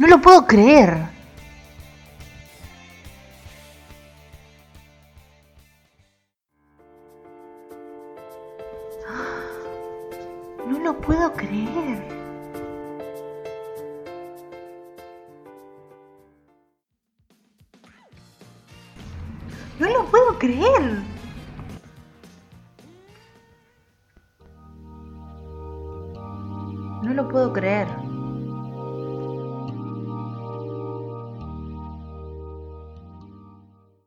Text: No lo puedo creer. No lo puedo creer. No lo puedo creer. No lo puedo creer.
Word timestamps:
No 0.00 0.06
lo 0.06 0.18
puedo 0.18 0.46
creer. 0.46 0.96
No 10.66 10.78
lo 10.78 10.98
puedo 11.02 11.30
creer. 11.34 12.02
No 19.78 19.88
lo 19.90 20.06
puedo 20.06 20.38
creer. 20.38 21.02
No 27.02 27.14
lo 27.14 27.28
puedo 27.28 27.52
creer. 27.52 28.19